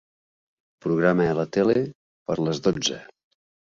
[0.85, 3.03] Programa la tele per a les dotze.